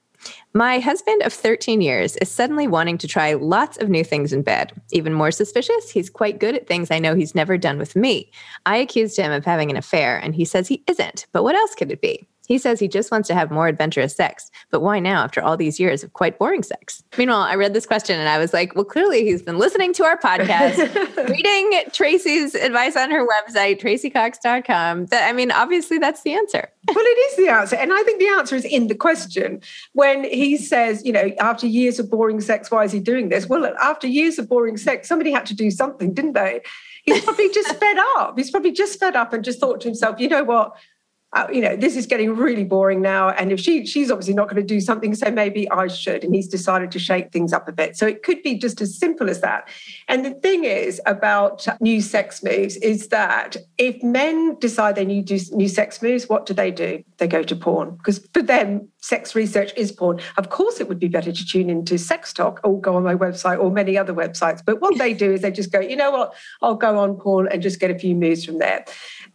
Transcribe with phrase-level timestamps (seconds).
[0.54, 4.42] My husband of 13 years is suddenly wanting to try lots of new things in
[4.42, 4.74] bed.
[4.92, 8.32] Even more suspicious, he's quite good at things I know he's never done with me.
[8.66, 11.26] I accused him of having an affair, and he says he isn't.
[11.32, 12.28] But what else could it be?
[12.52, 14.52] He says he just wants to have more adventurous sex.
[14.72, 17.02] But why now after all these years of quite boring sex?
[17.18, 20.04] Meanwhile, I read this question and I was like, well, clearly he's been listening to
[20.04, 20.78] our podcast,
[21.30, 25.06] reading Tracy's advice on her website, tracycox.com.
[25.06, 26.70] That, I mean, obviously that's the answer.
[26.88, 27.76] Well, it is the answer.
[27.78, 29.62] And I think the answer is in the question.
[29.94, 33.48] When he says, you know, after years of boring sex, why is he doing this?
[33.48, 36.62] Well, after years of boring sex, somebody had to do something, didn't they?
[37.04, 38.38] He's probably just fed up.
[38.38, 40.76] He's probably just fed up and just thought to himself, you know what?
[41.34, 43.30] Uh, you know, this is getting really boring now.
[43.30, 46.24] And if she she's obviously not going to do something, so maybe I should.
[46.24, 47.96] And he's decided to shake things up a bit.
[47.96, 49.70] So it could be just as simple as that.
[50.10, 55.32] And the thing is about new sex moves is that if men decide they need
[55.54, 57.04] new sex moves, what do they do?
[57.18, 60.20] They go to porn because for them, sex research is porn.
[60.38, 63.16] Of course, it would be better to tune into Sex Talk or go on my
[63.16, 64.62] website or many other websites.
[64.64, 66.34] But what they do is they just go, you know what?
[66.62, 68.86] I'll go on porn and just get a few moves from there.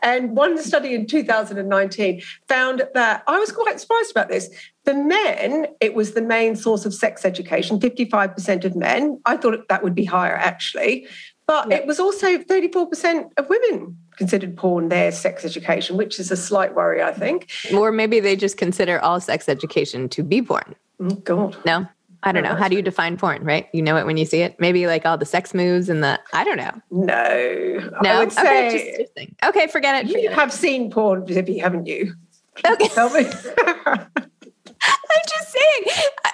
[0.03, 4.51] And one study in 2019 found that I was quite surprised about this.
[4.85, 9.21] For men, it was the main source of sex education, 55% of men.
[9.27, 11.09] I thought that would be higher actually.
[11.47, 11.77] But Yeah.
[11.79, 16.75] it was also 34% of women considered porn their sex education, which is a slight
[16.75, 17.49] worry, I think.
[17.73, 20.75] Or maybe they just consider all sex education to be porn.
[21.01, 21.57] Oh, God.
[21.65, 21.87] No,
[22.25, 22.55] I don't know.
[22.57, 23.69] How do you define porn, right?
[23.73, 24.59] You know it when you see it?
[24.59, 26.73] Maybe like all the sex moves and the, I don't know.
[26.91, 27.91] No.
[28.03, 29.37] No, I would okay, say just interesting.
[29.45, 30.09] Okay, forget it.
[30.09, 30.35] you forget it.
[30.35, 32.15] have seen porn, Zibby, haven't you?
[32.67, 32.89] Okay.
[32.89, 33.27] Tell me.
[34.83, 35.85] I'm just saying,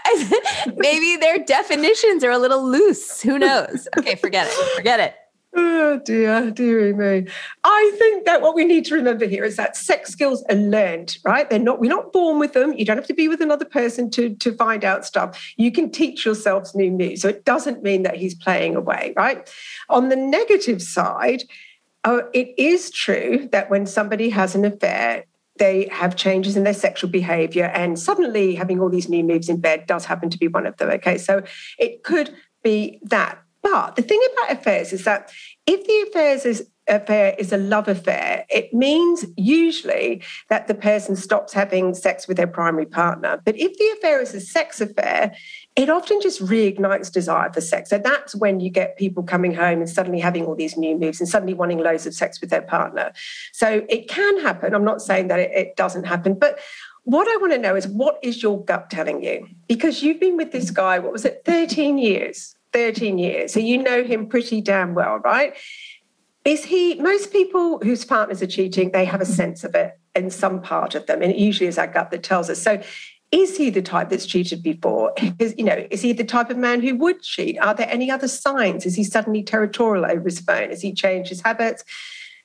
[0.76, 3.22] maybe their definitions are a little loose.
[3.22, 3.88] Who knows?
[3.98, 4.76] Okay, forget it.
[4.76, 5.14] Forget it.
[5.54, 7.30] Oh dear, dearie me.
[7.62, 11.18] I think that what we need to remember here is that sex skills are learned,
[11.26, 11.48] right?
[11.50, 12.72] They're not, we're not born with them.
[12.72, 15.52] You don't have to be with another person to, to find out stuff.
[15.58, 17.20] You can teach yourselves new moves.
[17.20, 19.46] So it doesn't mean that he's playing away, right?
[19.90, 21.42] On the negative side,
[22.04, 25.26] uh, it is true that when somebody has an affair,
[25.56, 29.60] they have changes in their sexual behavior, and suddenly having all these new moves in
[29.60, 30.90] bed does happen to be one of them.
[30.90, 31.42] Okay, so
[31.78, 33.38] it could be that.
[33.62, 35.30] But the thing about affairs is that
[35.66, 41.14] if the affairs is affair is a love affair, it means usually that the person
[41.14, 43.40] stops having sex with their primary partner.
[43.44, 45.32] But if the affair is a sex affair,
[45.74, 47.88] it often just reignites desire for sex.
[47.88, 51.18] So that's when you get people coming home and suddenly having all these new moves
[51.18, 53.12] and suddenly wanting loads of sex with their partner.
[53.52, 54.74] So it can happen.
[54.74, 56.58] I'm not saying that it, it doesn't happen, but
[57.04, 59.48] what I want to know is what is your gut telling you?
[59.66, 62.54] Because you've been with this guy, what was it, 13 years?
[62.72, 63.52] 13 years.
[63.52, 65.54] So you know him pretty damn well, right?
[66.44, 70.30] Is he, most people whose partners are cheating, they have a sense of it in
[70.30, 71.22] some part of them.
[71.22, 72.60] And it usually is our gut that tells us.
[72.60, 72.82] So
[73.32, 75.14] is he the type that's cheated before?
[75.38, 77.58] Is, you know, is he the type of man who would cheat?
[77.58, 78.84] Are there any other signs?
[78.84, 80.68] Is he suddenly territorial over his phone?
[80.68, 81.82] Has he changed his habits?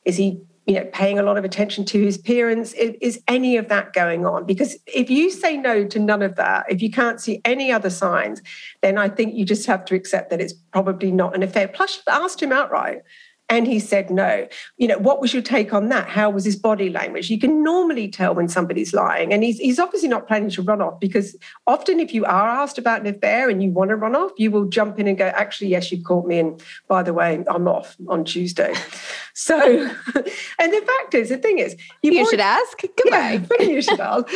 [0.05, 2.71] Is he, you know, paying a lot of attention to his appearance?
[2.73, 4.45] Is, is any of that going on?
[4.45, 7.89] Because if you say no to none of that, if you can't see any other
[7.89, 8.41] signs,
[8.81, 11.67] then I think you just have to accept that it's probably not an affair.
[11.67, 13.01] Plus, asked him outright
[13.49, 14.47] and he said no.
[14.77, 16.09] You know, what was your take on that?
[16.09, 17.29] How was his body language?
[17.29, 19.31] You can normally tell when somebody's lying.
[19.31, 21.35] And he's, he's obviously not planning to run off because
[21.65, 24.51] often if you are asked about an affair and you want to run off, you
[24.51, 26.39] will jump in and go, actually, yes, you caught me.
[26.39, 28.73] And by the way, I'm off on Tuesday.
[29.33, 29.57] so,
[30.59, 32.81] and the fact is, the thing is, you already, should ask.
[32.97, 33.41] Goodbye.
[33.59, 34.27] Yeah, you should ask.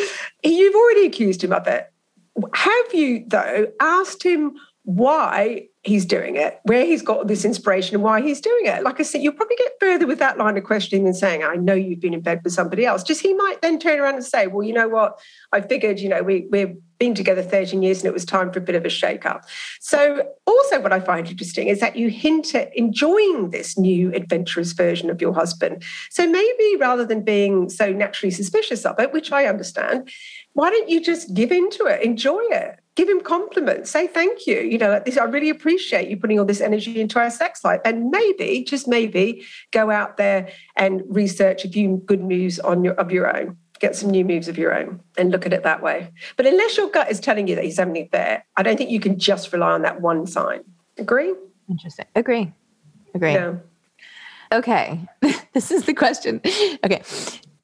[0.44, 1.92] You've already accused him of it.
[2.54, 4.54] Have you, though, asked him
[4.84, 8.84] why he's doing it, where he's got this inspiration and why he's doing it.
[8.84, 11.56] Like I said, you'll probably get further with that line of questioning than saying, I
[11.56, 13.02] know you've been in bed with somebody else.
[13.02, 15.20] Just he might then turn around and say, Well, you know what?
[15.52, 18.60] I figured, you know, we, we've been together 13 years and it was time for
[18.60, 19.46] a bit of a shake up.
[19.80, 24.74] So, also, what I find interesting is that you hint at enjoying this new adventurous
[24.74, 25.84] version of your husband.
[26.12, 30.12] So, maybe rather than being so naturally suspicious of it, which I understand,
[30.54, 32.81] why don't you just give into it, enjoy it?
[32.96, 36.46] Give him compliments say thank you you know this i really appreciate you putting all
[36.46, 37.82] this energy into our sex life.
[37.86, 42.94] And maybe just maybe go out there and research a few good moves on your
[42.96, 43.58] of your own.
[43.80, 46.12] Get some new moves of your own and look at it that way.
[46.38, 48.92] But unless your gut is telling you that he's having an affair i don't think
[48.92, 50.62] you can just rely on that one sign.
[50.98, 51.34] Agree?
[51.70, 52.06] Interesting.
[52.16, 52.54] Agree.
[53.14, 53.34] Agree.
[53.34, 53.56] Yeah.
[54.52, 55.08] okay.
[55.54, 56.40] This is the question.
[56.86, 57.02] Okay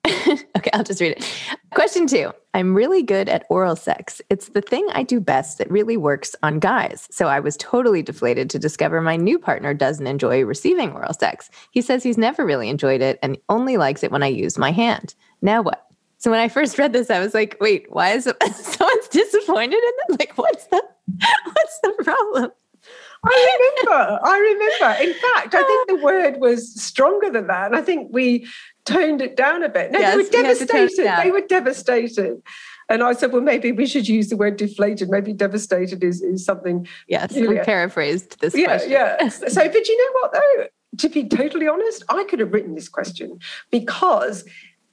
[0.57, 1.33] okay, I'll just read it.
[1.73, 4.21] Question two I'm really good at oral sex.
[4.29, 7.07] It's the thing I do best that really works on guys.
[7.11, 11.49] So I was totally deflated to discover my new partner doesn't enjoy receiving oral sex.
[11.71, 14.71] He says he's never really enjoyed it and only likes it when I use my
[14.71, 15.13] hand.
[15.41, 15.85] Now what?
[16.19, 19.91] So when I first read this, I was like, wait, why is someone's disappointed in
[20.07, 20.17] them?
[20.19, 20.81] Like, what's the
[21.45, 22.51] what's the problem?
[23.23, 24.19] I remember.
[24.23, 25.03] I remember.
[25.03, 27.67] In fact, I think the word was stronger than that.
[27.67, 28.47] And I think we
[28.87, 29.91] toned it down a bit.
[29.91, 31.23] No, yes, they were devastated.
[31.23, 32.41] They were devastated.
[32.89, 35.09] And I said, well, maybe we should use the word deflated.
[35.09, 36.87] Maybe devastated is, is something.
[37.07, 38.91] Yes, you know, we paraphrased this yeah, question.
[38.91, 39.27] Yeah.
[39.29, 40.67] so, but you know what, though?
[40.99, 43.39] To be totally honest, I could have written this question
[43.71, 44.45] because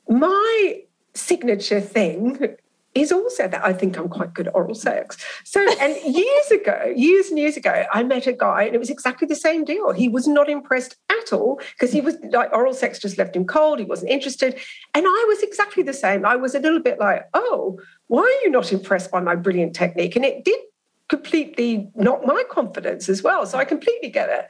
[0.08, 0.82] my
[1.14, 2.56] signature thing
[2.94, 5.16] is also that I think I'm quite good at oral sex.
[5.44, 8.90] So, and years ago, years and years ago, I met a guy and it was
[8.90, 9.92] exactly the same deal.
[9.92, 13.46] He was not impressed at all because he was like, oral sex just left him
[13.46, 13.78] cold.
[13.78, 14.58] He wasn't interested.
[14.94, 16.24] And I was exactly the same.
[16.24, 19.74] I was a little bit like, oh, why are you not impressed by my brilliant
[19.74, 20.14] technique?
[20.14, 20.58] And it did
[21.08, 23.44] completely knock my confidence as well.
[23.46, 24.48] So I completely get it.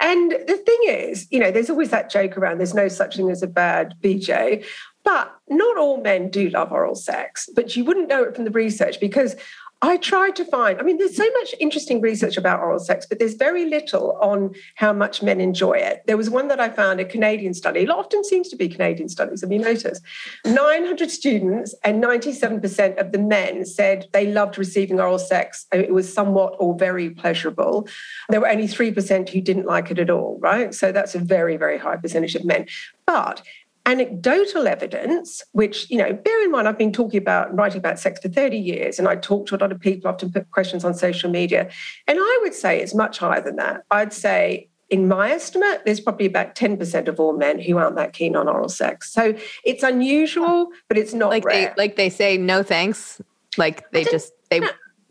[0.00, 3.30] And the thing is, you know, there's always that joke around there's no such thing
[3.30, 4.64] as a bad BJ.
[5.04, 8.50] But not all men do love oral sex, but you wouldn't know it from the
[8.50, 9.36] research because
[9.84, 13.18] I tried to find, I mean, there's so much interesting research about oral sex, but
[13.18, 16.04] there's very little on how much men enjoy it.
[16.06, 17.80] There was one that I found, a Canadian study.
[17.80, 20.00] It often seems to be Canadian studies, have you noticed?
[20.44, 25.66] 900 students and 97% of the men said they loved receiving oral sex.
[25.74, 27.88] Uh, it was somewhat or very pleasurable.
[28.28, 30.72] There were only 3% who didn't like it at all, right?
[30.72, 32.66] So that's a very, very high percentage of men.
[33.04, 33.42] But
[33.86, 38.20] anecdotal evidence, which, you know, bear in mind, I've been talking about writing about sex
[38.20, 40.94] for 30 years, and I talk to a lot of people, often put questions on
[40.94, 41.68] social media.
[42.06, 43.82] And I would say it's much higher than that.
[43.90, 48.12] I'd say, in my estimate, there's probably about 10% of all men who aren't that
[48.12, 49.12] keen on oral sex.
[49.12, 49.34] So
[49.64, 51.72] it's unusual, but it's not like rare.
[51.76, 53.20] they like they say no thanks.
[53.56, 54.68] Like they just they no.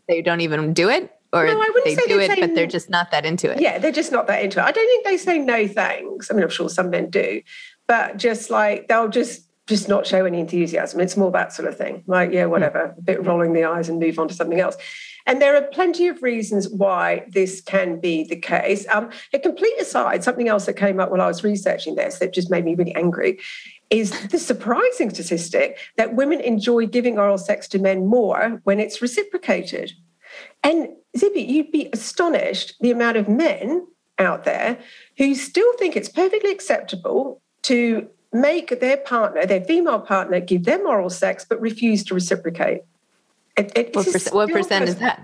[0.08, 3.24] they don't even do it or no, they do it, but they're just not that
[3.24, 3.60] into it.
[3.60, 4.64] Yeah, they're just not that into it.
[4.64, 6.30] I don't think they say no thanks.
[6.30, 7.40] I mean, I'm sure some men do,
[7.86, 11.00] but just like they'll just just not show any enthusiasm.
[11.00, 12.02] It's more that sort of thing.
[12.06, 14.76] Like, yeah, whatever, a bit rolling the eyes and move on to something else.
[15.24, 18.86] And there are plenty of reasons why this can be the case.
[18.88, 22.34] Um, a complete aside, something else that came up while I was researching this that
[22.34, 23.38] just made me really angry
[23.88, 29.00] is the surprising statistic that women enjoy giving oral sex to men more when it's
[29.00, 29.92] reciprocated.
[30.64, 33.86] And Zibby, you'd be astonished the amount of men
[34.18, 34.78] out there
[35.18, 40.86] who still think it's perfectly acceptable to make their partner, their female partner, give them
[40.86, 42.82] oral sex but refuse to reciprocate.
[43.56, 45.20] It, it, what, percent, what percent is that?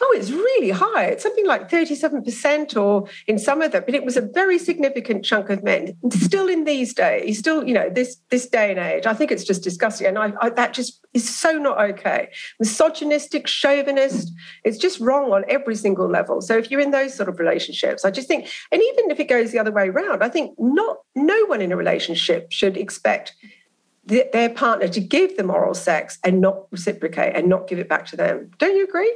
[0.00, 1.04] Oh, it's really high.
[1.04, 5.24] It's something like 37% or in some of them, but it was a very significant
[5.24, 5.96] chunk of men.
[6.10, 9.44] Still in these days, still, you know, this this day and age, I think it's
[9.44, 10.06] just disgusting.
[10.06, 12.28] And I, I, that just is so not okay.
[12.58, 14.32] Misogynistic, chauvinist,
[14.64, 16.40] it's just wrong on every single level.
[16.42, 19.28] So if you're in those sort of relationships, I just think, and even if it
[19.28, 23.34] goes the other way around, I think not no one in a relationship should expect
[24.04, 28.06] their partner to give the moral sex and not reciprocate and not give it back
[28.06, 28.50] to them.
[28.58, 29.12] Don't you agree?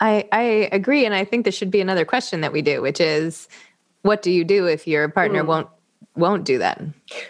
[0.00, 1.04] I, I agree.
[1.04, 3.48] And I think this should be another question that we do, which is
[4.02, 5.46] what do you do if your partner mm.
[5.46, 5.68] won't
[6.14, 6.82] won't do that?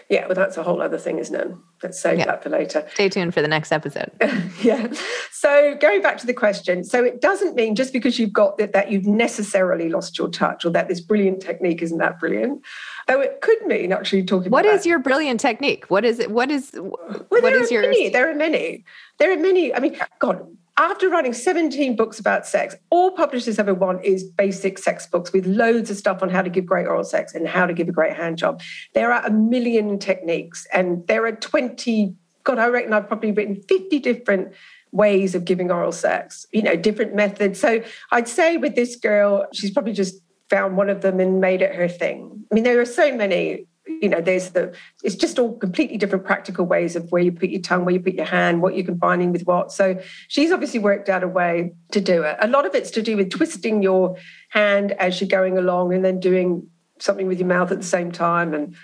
[0.09, 1.51] Yeah, well that's a whole other thing, isn't it?
[1.83, 2.25] Let's save yeah.
[2.25, 2.87] that for later.
[2.93, 4.11] Stay tuned for the next episode.
[4.63, 4.91] yeah.
[5.31, 8.73] So going back to the question, so it doesn't mean just because you've got that
[8.73, 12.61] that you've necessarily lost your touch or that this brilliant technique isn't that brilliant.
[13.07, 14.89] Though it could mean actually talking What is that.
[14.89, 15.85] your brilliant technique?
[15.89, 16.31] What is it?
[16.31, 18.83] What is well, what is your many, there are many.
[19.19, 19.73] There are many.
[19.73, 20.47] I mean, God,
[20.77, 25.45] after writing 17 books about sex, all publishers ever want is basic sex books with
[25.47, 27.91] loads of stuff on how to give great oral sex and how to give a
[27.91, 28.61] great hand job.
[28.93, 33.55] There are a million techniques, and there are 20, God, I reckon I've probably written
[33.55, 34.53] 50 different
[34.91, 37.59] ways of giving oral sex, you know, different methods.
[37.59, 41.61] So I'd say with this girl, she's probably just found one of them and made
[41.61, 42.45] it her thing.
[42.51, 43.65] I mean, there are so many
[44.01, 44.73] you know there's the
[45.03, 47.99] it's just all completely different practical ways of where you put your tongue where you
[47.99, 49.71] put your hand what you're combining with what.
[49.71, 52.37] So she's obviously worked out a way to do it.
[52.39, 54.17] A lot of it's to do with twisting your
[54.49, 56.67] hand as you're going along and then doing
[56.99, 58.53] something with your mouth at the same time.
[58.53, 58.75] And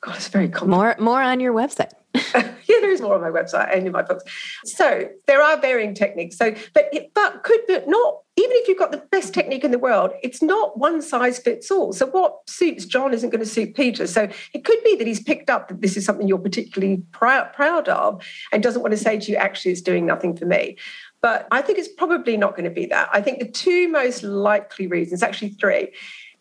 [0.00, 1.00] god it's very complicated.
[1.00, 1.92] more more on your website
[2.34, 4.24] yeah, there is more on my website and in my books.
[4.64, 6.36] So there are varying techniques.
[6.36, 9.72] So, but it, but could but not even if you've got the best technique in
[9.72, 11.92] the world, it's not one size fits all.
[11.92, 14.06] So what suits John isn't going to suit Peter.
[14.06, 17.52] So it could be that he's picked up that this is something you're particularly proud,
[17.52, 20.78] proud of and doesn't want to say to you, actually, it's doing nothing for me.
[21.20, 23.10] But I think it's probably not going to be that.
[23.12, 25.92] I think the two most likely reasons, actually three,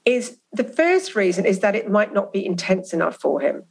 [0.05, 3.63] is the first reason is that it might not be intense enough for him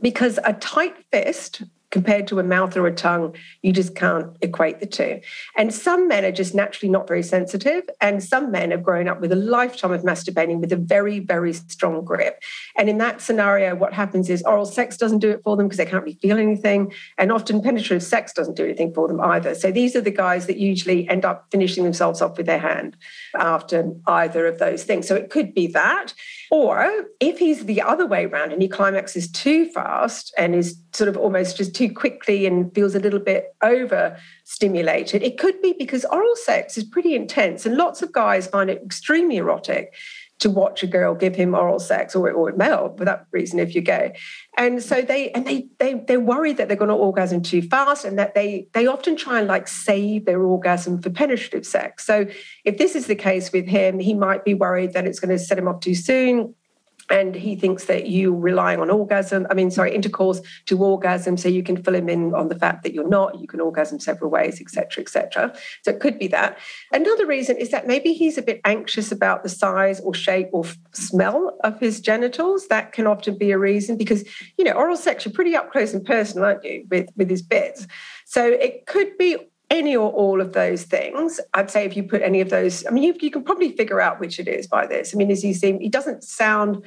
[0.00, 1.62] because a tight fist
[1.92, 5.20] compared to a mouth or a tongue, you just can't equate the two.
[5.56, 9.20] And some men are just naturally not very sensitive, and some men have grown up
[9.20, 12.42] with a lifetime of masturbating with a very, very strong grip.
[12.76, 15.78] And in that scenario, what happens is oral sex doesn't do it for them because
[15.78, 19.54] they can't really feel anything, and often penetrative sex doesn't do anything for them either.
[19.54, 22.96] So these are the guys that usually end up finishing themselves off with their hand
[23.38, 25.06] after either of those things.
[25.06, 26.12] So it could be that.
[26.50, 31.08] Or if he's the other way around and he climaxes too fast and is sort
[31.08, 36.04] of almost just too quickly and feels a little bit overstimulated, it could be because
[36.04, 39.92] oral sex is pretty intense and lots of guys find it extremely erotic
[40.38, 43.74] to watch a girl give him oral sex or, or male for that reason if
[43.74, 44.16] you're gay.
[44.58, 48.04] And so they and they they they're worried that they're going to orgasm too fast
[48.04, 52.04] and that they they often try and like save their orgasm for penetrative sex.
[52.04, 52.26] So
[52.64, 55.38] if this is the case with him he might be worried that it's going to
[55.38, 56.54] set him off too soon
[57.10, 61.48] and he thinks that you relying on orgasm i mean sorry intercourse to orgasm so
[61.48, 64.30] you can fill him in on the fact that you're not you can orgasm several
[64.30, 65.46] ways etc etc
[65.82, 66.58] so it could be that.
[66.92, 70.64] Another reason is that maybe he's a bit anxious about the size or shape or
[70.92, 72.68] smell of his genitals.
[72.68, 74.24] That can often be a reason because
[74.56, 77.42] you know oral sex you're pretty up close and personal aren't you with with his
[77.42, 77.86] bits?
[78.24, 79.36] So it could be
[79.70, 81.40] any or all of those things.
[81.54, 84.00] I'd say if you put any of those, I mean, you, you can probably figure
[84.00, 85.14] out which it is by this.
[85.14, 86.84] I mean, as you see, he doesn't sound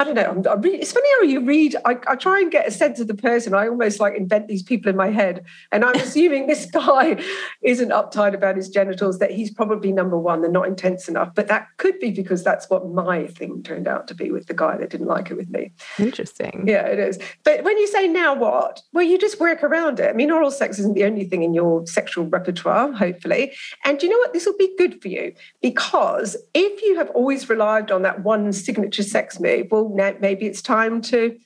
[0.00, 0.30] I don't know.
[0.30, 1.74] I'm, I'm really, it's funny how you read.
[1.84, 3.52] I, I, try and get a sense of the person.
[3.52, 5.44] I almost like invent these people in my head.
[5.72, 7.20] And I'm assuming this guy
[7.62, 11.34] isn't uptight about his genitals, that he's probably number one, they're not intense enough.
[11.34, 14.54] But that could be because that's what my thing turned out to be with the
[14.54, 15.72] guy that didn't like it with me.
[15.98, 16.64] Interesting.
[16.64, 17.18] Yeah, it is.
[17.42, 20.10] But when you say now what, well, you just work around it.
[20.10, 23.52] I mean, oral sex isn't the only thing in your sexual repertoire, hopefully.
[23.84, 24.32] And you know what?
[24.32, 28.52] This will be good for you because if you have always relied on that one
[28.52, 31.38] signature sex move, well, now maybe it's time to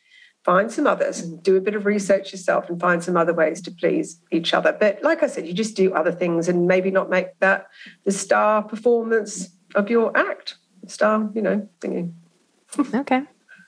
[0.45, 3.61] find some others and do a bit of research yourself and find some other ways
[3.63, 4.77] to please each other.
[4.79, 7.69] But like I said, you just do other things and maybe not make that
[8.05, 10.57] the star performance of your act,
[10.87, 12.13] star, you know, thingy.
[12.95, 13.23] okay.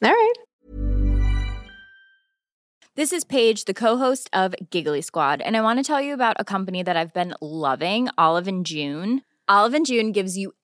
[0.04, 0.32] All right.
[2.96, 6.36] This is Paige, the co-host of Giggly Squad, and I want to tell you about
[6.38, 9.22] a company that I've been loving, Olive and June.
[9.48, 10.54] Olive and June gives you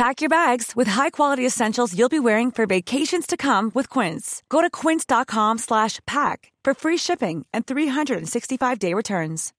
[0.00, 4.42] Pack your bags with high-quality essentials you'll be wearing for vacations to come with Quince.
[4.48, 9.52] Go to quince.com slash pack for free shipping and 365-day returns.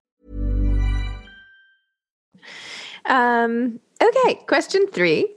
[3.05, 5.29] Um, okay, question three.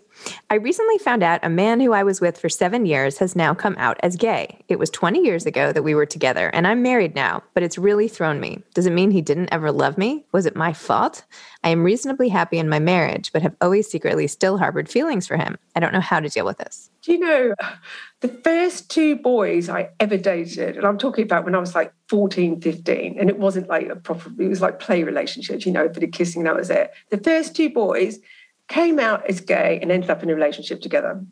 [0.50, 3.54] I recently found out a man who I was with for seven years has now
[3.54, 4.58] come out as gay.
[4.68, 7.78] It was 20 years ago that we were together, and I'm married now, but it's
[7.78, 8.62] really thrown me.
[8.74, 10.24] Does it mean he didn't ever love me?
[10.32, 11.24] Was it my fault?
[11.62, 15.36] I am reasonably happy in my marriage, but have always secretly still harbored feelings for
[15.36, 15.56] him.
[15.74, 16.90] I don't know how to deal with this.
[17.02, 17.54] Do you know
[18.20, 21.92] the first two boys I ever dated, and I'm talking about when I was like
[22.08, 25.84] 14, 15, and it wasn't like a proper, it was like play relationships, you know,
[25.84, 26.92] a bit of kissing, that was it.
[27.10, 28.18] The first two boys,
[28.68, 31.22] came out as gay and ended up in a relationship together.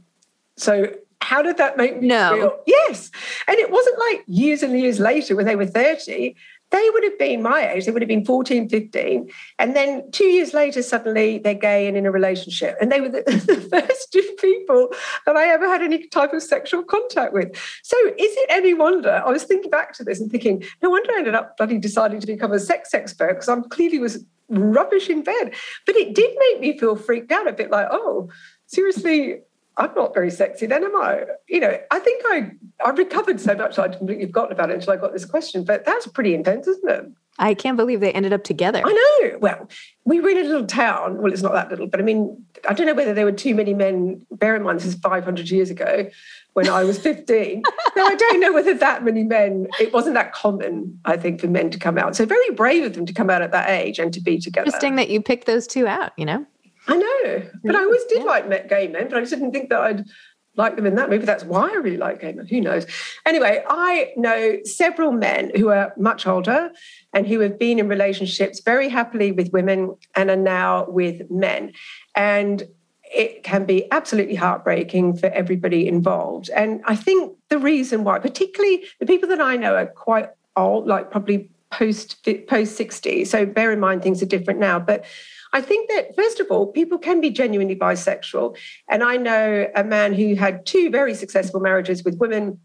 [0.57, 2.35] So how did that make me no.
[2.35, 2.59] feel?
[2.67, 3.11] Yes.
[3.47, 6.35] And it wasn't like years and years later when they were 30.
[6.71, 7.85] They would have been my age.
[7.85, 9.31] They would have been 14, 15.
[9.59, 12.77] And then two years later, suddenly they're gay and in a relationship.
[12.81, 14.89] And they were the, the first two people
[15.27, 17.55] that I ever had any type of sexual contact with.
[17.83, 19.23] So is it any wonder?
[19.25, 22.21] I was thinking back to this and thinking, no wonder I ended up bloody deciding
[22.21, 25.55] to become a sex expert because I clearly was rubbish in bed.
[25.87, 28.29] But it did make me feel freaked out a bit like, oh,
[28.67, 29.41] seriously,
[29.77, 31.25] I'm not very sexy then, am I?
[31.49, 32.53] You know, I think I
[32.85, 35.65] I recovered so much I'd completely forgotten about it until I got this question.
[35.65, 37.07] But that's pretty intense, isn't it?
[37.39, 38.83] I can't believe they ended up together.
[38.85, 39.39] I know.
[39.39, 39.69] Well,
[40.05, 41.23] we were in a little town.
[41.23, 43.55] Well, it's not that little, but I mean, I don't know whether there were too
[43.55, 44.25] many men.
[44.31, 46.11] Bear in mind, this is 500 years ago
[46.53, 47.63] when I was 15.
[47.95, 51.49] so I don't know whether that many men, it wasn't that common, I think, for
[51.49, 52.15] men to come out.
[52.17, 54.67] So very brave of them to come out at that age and to be together.
[54.67, 56.47] Interesting that you picked those two out, you know?
[56.89, 57.43] I know.
[57.65, 58.25] But I always did yeah.
[58.25, 60.05] like gay men, but I just didn't think that I'd
[60.57, 61.09] like them in that.
[61.09, 61.25] movie.
[61.25, 62.47] that's why I really like gay men.
[62.47, 62.87] Who knows?
[63.25, 66.71] Anyway, I know several men who are much older
[67.13, 71.73] and who have been in relationships very happily with women and are now with men.
[72.15, 72.65] And
[73.15, 76.51] it can be absolutely heartbreaking for everybody involved.
[76.51, 80.87] And I think the reason why, particularly the people that I know are quite old,
[80.87, 83.25] like probably post post 60.
[83.25, 84.79] So bear in mind things are different now.
[84.79, 85.05] But
[85.53, 88.57] I think that first of all, people can be genuinely bisexual.
[88.89, 92.59] And I know a man who had two very successful marriages with women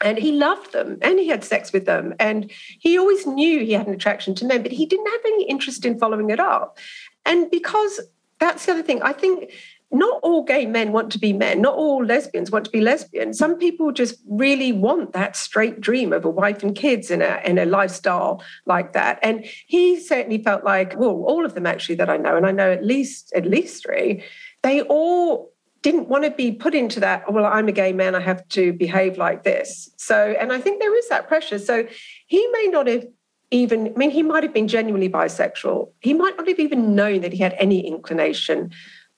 [0.00, 3.72] and he loved them and he had sex with them and he always knew he
[3.72, 6.76] had an attraction to men but he didn't have any interest in following it up
[7.24, 8.00] and because
[8.40, 9.52] that's the other thing i think
[9.92, 13.32] not all gay men want to be men, not all lesbians want to be lesbian.
[13.32, 17.40] Some people just really want that straight dream of a wife and kids in a,
[17.44, 19.18] in a lifestyle like that.
[19.22, 22.50] And he certainly felt like, well, all of them actually that I know, and I
[22.50, 24.24] know at least at least three,
[24.62, 28.20] they all didn't want to be put into that, well, I'm a gay man, I
[28.20, 29.88] have to behave like this.
[29.96, 31.60] So, and I think there is that pressure.
[31.60, 31.86] So
[32.26, 33.06] he may not have
[33.52, 35.92] even, I mean, he might have been genuinely bisexual.
[36.00, 38.72] He might not have even known that he had any inclination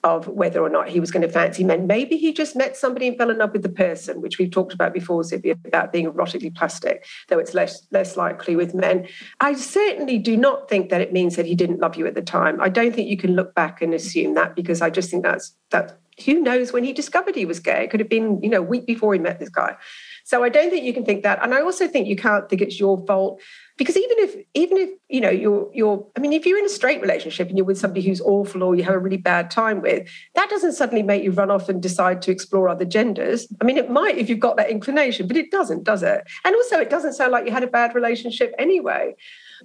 [0.04, 1.87] of whether or not he was going to fancy men.
[1.87, 4.72] Maybe he just met somebody and fell in love with the person, which we've talked
[4.72, 9.08] about before, Zibby, about being erotically plastic, though it's less less likely with men.
[9.40, 12.22] I certainly do not think that it means that he didn't love you at the
[12.22, 12.61] time.
[12.61, 15.54] I don't think you can look back and assume that because I just think that's
[15.70, 17.84] that who knows when he discovered he was gay?
[17.84, 19.76] It could have been, you know, a week before he met this guy.
[20.24, 21.42] So I don't think you can think that.
[21.42, 23.40] And I also think you can't think it's your fault
[23.78, 26.68] because even if even if you know you're you're i mean if you're in a
[26.68, 29.80] straight relationship and you're with somebody who's awful or you have a really bad time
[29.80, 33.64] with that doesn't suddenly make you run off and decide to explore other genders i
[33.64, 36.78] mean it might if you've got that inclination but it doesn't does it and also
[36.78, 39.14] it doesn't sound like you had a bad relationship anyway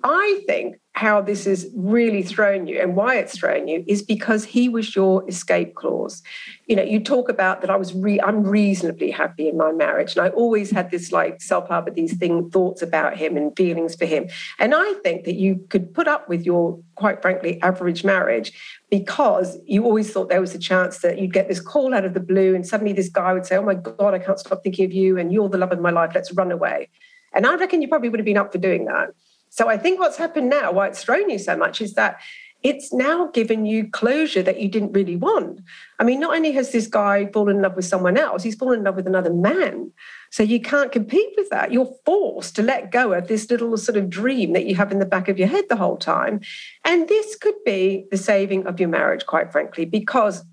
[0.03, 4.43] I think how this has really thrown you and why it's thrown you is because
[4.43, 6.21] he was your escape clause.
[6.67, 10.15] You know, you talk about that I was re- I'm reasonably happy in my marriage.
[10.15, 14.07] And I always had this like self-harbour, these thing thoughts about him and feelings for
[14.07, 14.29] him.
[14.59, 18.51] And I think that you could put up with your, quite frankly, average marriage
[18.89, 22.13] because you always thought there was a chance that you'd get this call out of
[22.13, 24.85] the blue and suddenly this guy would say, Oh my God, I can't stop thinking
[24.85, 26.89] of you and you're the love of my life, let's run away.
[27.33, 29.09] And I reckon you probably would have been up for doing that.
[29.49, 32.19] So I think what's happened now, why it's thrown you so much, is that
[32.63, 35.59] it's now given you closure that you didn't really want.
[35.99, 38.79] I mean, not only has this guy fallen in love with someone else, he's fallen
[38.79, 39.91] in love with another man.
[40.31, 41.73] So you can't compete with that.
[41.73, 44.99] You're forced to let go of this little sort of dream that you have in
[44.99, 46.39] the back of your head the whole time.
[46.85, 50.45] And this could be the saving of your marriage, quite frankly, because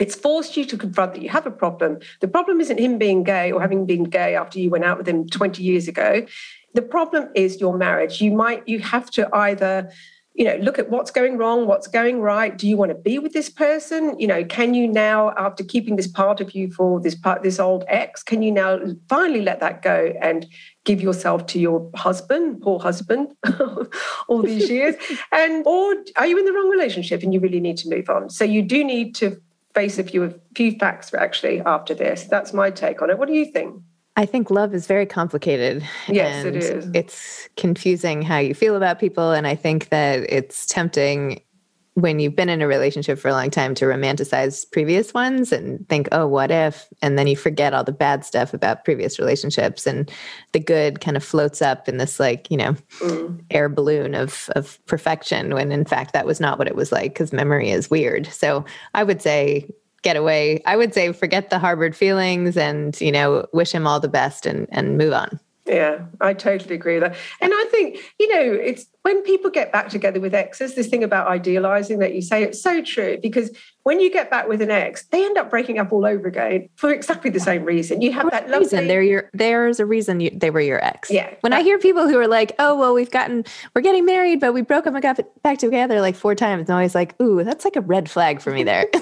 [0.00, 2.00] it's forced you to confront that you have a problem.
[2.20, 5.06] The problem isn't him being gay or having been gay after you went out with
[5.06, 6.26] him 20 years ago.
[6.74, 8.20] The problem is your marriage.
[8.20, 9.90] You might, you have to either
[10.34, 12.56] you know look at what's going wrong what's going right.
[12.56, 14.18] Do you want to be with this person?
[14.18, 17.58] You know can you now after keeping this part of you for this part this
[17.58, 20.46] old ex can you now finally let that go and
[20.84, 23.32] give yourself to your husband poor husband
[24.28, 24.96] all these years?
[25.32, 28.30] And or are you in the wrong relationship and you really need to move on?
[28.30, 29.40] So you do need to
[29.74, 32.24] face a few a few facts actually after this.
[32.24, 33.18] That's my take on it.
[33.18, 33.82] What do you think
[34.16, 35.82] I think love is very complicated.
[36.06, 36.90] Yes, it is.
[36.92, 39.32] It's confusing how you feel about people.
[39.32, 41.40] And I think that it's tempting
[41.94, 45.86] when you've been in a relationship for a long time to romanticize previous ones and
[45.88, 46.88] think, oh, what if?
[47.02, 50.10] And then you forget all the bad stuff about previous relationships and
[50.52, 53.44] the good kind of floats up in this like, you know, mm.
[53.50, 57.12] air balloon of of perfection when in fact that was not what it was like
[57.12, 58.26] because memory is weird.
[58.26, 59.68] So I would say
[60.02, 60.62] get away.
[60.66, 64.46] I would say forget the harbored feelings and, you know, wish him all the best
[64.46, 65.40] and, and move on.
[65.72, 67.18] Yeah, I totally agree with that.
[67.40, 71.02] And I think, you know, it's when people get back together with exes, this thing
[71.02, 73.50] about idealizing that you say, it's so true because
[73.84, 76.68] when you get back with an ex, they end up breaking up all over again
[76.76, 78.00] for exactly the same reason.
[78.00, 78.66] You have that lovely...
[78.66, 78.86] reason.
[78.86, 81.10] They're your, there's a reason you, they were your ex.
[81.10, 81.34] Yeah.
[81.40, 81.60] When that...
[81.60, 84.62] I hear people who are like, oh, well, we've gotten, we're getting married, but we
[84.62, 86.70] broke up and got back together like four times.
[86.70, 88.86] I'm always like, ooh, that's like a red flag for me there.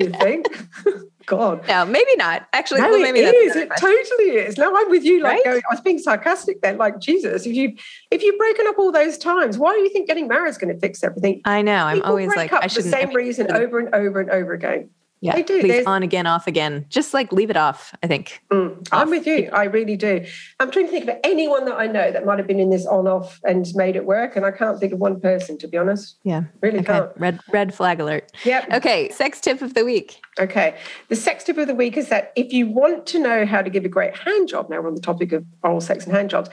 [0.00, 0.46] you think?
[1.26, 1.66] God.
[1.68, 2.46] No, maybe not.
[2.52, 3.56] Actually, no, well, maybe it is.
[3.56, 4.56] It totally is.
[4.56, 5.22] No, I'm with you.
[5.22, 5.44] Like, right?
[5.44, 6.78] going, I was being sarcastic then.
[6.78, 7.76] Like, Jesus, if you
[8.10, 10.72] if you've broken up all those times, why do you think getting married is going
[10.72, 11.42] to fix everything?
[11.44, 11.84] I know.
[11.84, 14.90] I'm always like, I should the same reason over and over and over again.
[15.20, 15.60] Yeah, they do.
[15.60, 16.84] Please on again, off again.
[16.88, 17.94] Just like leave it off.
[18.02, 18.42] I think.
[18.52, 19.48] Mm, I'm with you.
[19.52, 20.24] I really do.
[20.60, 22.86] I'm trying to think of anyone that I know that might have been in this
[22.86, 26.18] on-off and made it work, and I can't think of one person to be honest.
[26.22, 26.86] Yeah, really okay.
[26.86, 27.10] can't.
[27.16, 28.30] Red red flag alert.
[28.44, 28.72] Yep.
[28.74, 29.08] Okay.
[29.10, 30.20] Sex tip of the week.
[30.38, 30.76] Okay.
[31.08, 33.70] The sex tip of the week is that if you want to know how to
[33.70, 36.30] give a great hand job, now we're on the topic of oral sex and hand
[36.30, 36.50] jobs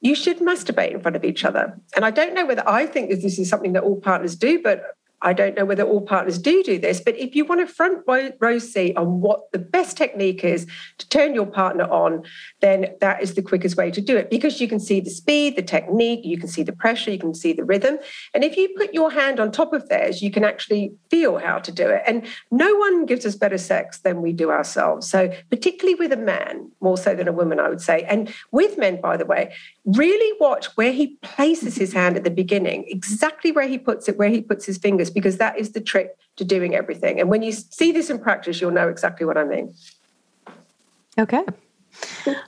[0.00, 1.80] you should masturbate in front of each other.
[1.96, 4.60] And I don't know whether I think that this is something that all partners do,
[4.62, 4.82] but
[5.24, 8.04] I don't know whether all partners do do this, but if you want a front
[8.06, 10.66] row seat on what the best technique is
[10.98, 12.22] to turn your partner on,
[12.60, 15.56] then that is the quickest way to do it because you can see the speed,
[15.56, 17.98] the technique, you can see the pressure, you can see the rhythm.
[18.34, 21.58] And if you put your hand on top of theirs, you can actually feel how
[21.58, 22.02] to do it.
[22.06, 25.08] And no one gives us better sex than we do ourselves.
[25.08, 28.02] So, particularly with a man, more so than a woman, I would say.
[28.02, 29.54] And with men, by the way,
[29.86, 34.18] really watch where he places his hand at the beginning, exactly where he puts it,
[34.18, 37.20] where he puts his fingers because that is the trick to doing everything.
[37.20, 39.74] And when you see this in practice, you'll know exactly what I mean.
[41.18, 41.44] Okay.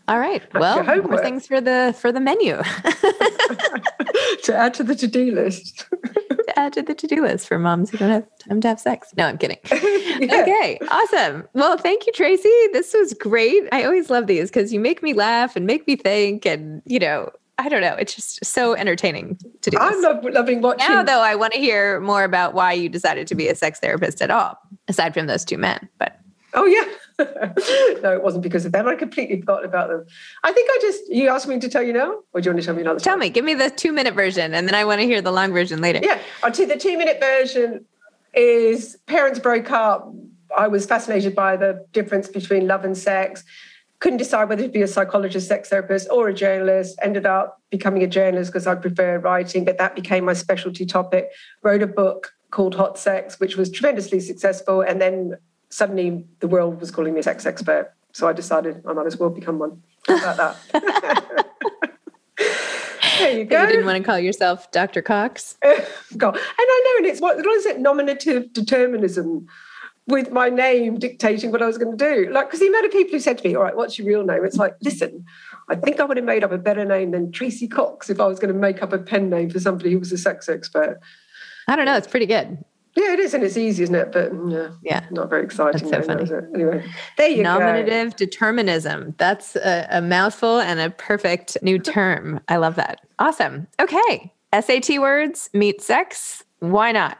[0.09, 0.43] All right.
[0.55, 2.57] Well, more things for the for the menu
[4.43, 5.87] to add to the to do list.
[5.91, 8.81] to add to the to do list for moms who don't have time to have
[8.81, 9.13] sex.
[9.17, 9.59] No, I'm kidding.
[9.71, 10.43] yeah.
[10.43, 11.45] Okay, awesome.
[11.53, 12.53] Well, thank you, Tracy.
[12.73, 13.63] This was great.
[13.71, 16.99] I always love these because you make me laugh and make me think, and you
[16.99, 17.95] know, I don't know.
[17.95, 19.79] It's just so entertaining to do.
[19.79, 20.89] I'm loving watching.
[20.89, 23.81] Now, though, I want to hear more about why you decided to be a sex
[23.81, 25.89] therapist at all, aside from those two men.
[25.99, 26.21] But
[26.53, 26.85] oh yeah,
[28.03, 28.87] no, it wasn't because of them.
[28.87, 30.05] I completely forgot about them.
[30.45, 32.61] I think I just you asked me to tell you now, or do you want
[32.61, 33.01] to tell me another?
[33.01, 33.21] Tell time?
[33.21, 33.31] me.
[33.31, 35.81] Give me the two minute version, and then I want to hear the long version
[35.81, 36.01] later.
[36.03, 37.87] Yeah, I'll the two minute version
[38.35, 40.13] is parents broke up.
[40.57, 43.45] I was fascinated by the difference between love and sex
[44.01, 46.99] couldn't decide whether to be a psychologist, sex therapist, or a journalist.
[47.03, 51.31] Ended up becoming a journalist because I prefer writing, but that became my specialty topic.
[51.63, 54.81] Wrote a book called Hot Sex, which was tremendously successful.
[54.83, 55.37] And then
[55.71, 57.93] suddenly the world was calling me a sex expert.
[58.13, 59.83] So I decided I might as well become one.
[60.07, 61.47] How about that?
[63.19, 63.63] there you go.
[63.63, 65.03] You didn't want to call yourself Dr.
[65.03, 65.59] Cox?
[66.17, 66.35] God.
[66.35, 67.81] And I know, and it's what, what is it?
[67.81, 69.49] Nominative determinism
[70.07, 72.31] with my name dictating what I was going to do.
[72.31, 74.25] Like, because the amount of people who said to me, All right, what's your real
[74.25, 74.45] name?
[74.45, 75.25] It's like, listen,
[75.69, 78.27] I think I would have made up a better name than Tracy Cox if I
[78.27, 81.01] was going to make up a pen name for somebody who was a sex expert.
[81.69, 81.97] I don't know.
[81.97, 82.59] It's pretty good.
[82.95, 84.11] Yeah, it is, and it's easy, isn't it?
[84.11, 85.07] But mm, yeah, yeah.
[85.11, 85.87] not very exciting.
[85.91, 86.31] That's so funny.
[86.55, 86.83] Anyway,
[87.19, 87.93] there you Nominative go.
[87.93, 89.15] Nominative determinism.
[89.19, 92.41] That's a, a mouthful and a perfect new term.
[92.49, 93.03] I love that.
[93.19, 93.67] Awesome.
[93.79, 94.33] Okay.
[94.59, 96.43] SAT words meet sex
[96.73, 97.19] why not?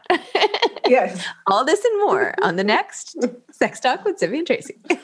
[0.87, 1.25] Yes.
[1.47, 3.15] All this and more on the next
[3.51, 4.79] Sex Talk with Zibby and Tracy.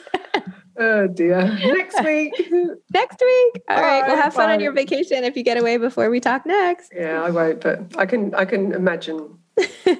[0.76, 1.38] Oh dear.
[1.44, 2.34] Next week.
[2.94, 3.64] next week.
[3.70, 4.02] All right.
[4.08, 6.92] Well, Bye, have fun on your vacation if you get away before we talk next.
[6.96, 9.20] yeah, I won't, but I can I can imagine.
[9.20, 9.96] All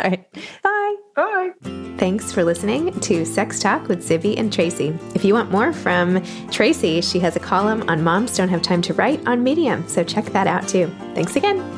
[0.00, 0.26] right.
[0.64, 0.96] Bye.
[1.14, 1.50] Bye.
[1.98, 4.88] Thanks for listening to Sex Talk with Zibby and Tracy.
[5.14, 6.20] If you want more from
[6.50, 10.02] Tracy, she has a column on Moms Don't Have Time to Write on Medium, so
[10.02, 10.92] check that out too.
[11.14, 11.77] Thanks again.